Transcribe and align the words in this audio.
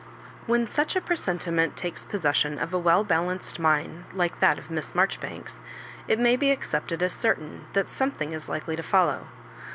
When 0.47 0.65
such 0.65 0.95
a 0.95 0.99
presentiment 0.99 1.77
takes 1.77 2.05
possession 2.05 2.57
of 2.57 2.73
a 2.73 2.79
well 2.79 3.03
balanced 3.03 3.59
mind 3.59 4.05
like 4.15 4.39
that 4.39 4.57
of 4.57 4.71
Miss 4.71 4.93
Marjo 4.93 5.21
ribanks, 5.21 5.59
it 6.07 6.17
may 6.17 6.35
be 6.35 6.49
accepted 6.49 7.03
as 7.03 7.13
certain 7.13 7.67
that 7.73 7.87
some 7.87 8.09
thing 8.09 8.33
is 8.33 8.49
likely 8.49 8.75
to 8.75 8.81
follow. 8.81 9.27